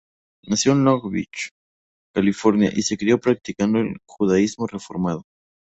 [0.47, 1.51] Nació en Long Beach,
[2.11, 5.25] California, y se crio practicando el judaísmo reformado.